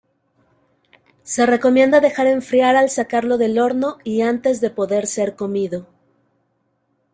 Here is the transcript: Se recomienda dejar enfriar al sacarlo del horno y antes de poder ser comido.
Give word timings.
Se 1.21 1.45
recomienda 1.45 1.99
dejar 1.99 2.25
enfriar 2.25 2.75
al 2.75 2.89
sacarlo 2.89 3.37
del 3.37 3.59
horno 3.59 3.99
y 4.03 4.21
antes 4.21 4.59
de 4.59 4.71
poder 4.71 5.05
ser 5.05 5.35
comido. 5.35 5.85